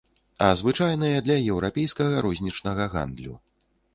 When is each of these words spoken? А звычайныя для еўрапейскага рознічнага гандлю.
А 0.45 0.45
звычайныя 0.61 1.19
для 1.27 1.35
еўрапейскага 1.53 2.23
рознічнага 2.27 2.87
гандлю. 2.97 3.37